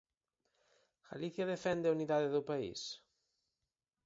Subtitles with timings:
[1.09, 2.81] ¿Galicia defende a unidade do país?